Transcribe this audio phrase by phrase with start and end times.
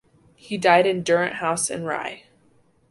[0.33, 2.23] He died in Durrant House in Rye.